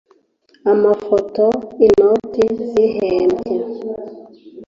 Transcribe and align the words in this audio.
amafoto, 0.71 1.45
inoti 1.85 2.43
zihebye 2.57 3.55